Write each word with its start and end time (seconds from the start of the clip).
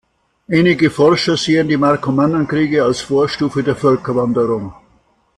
Einige 0.47 0.89
Forscher 0.89 1.37
sehen 1.37 1.67
die 1.67 1.77
Markomannenkriege 1.77 2.83
als 2.83 3.01
Vorstufe 3.01 3.61
der 3.61 3.75
Völkerwanderung. 3.75 4.73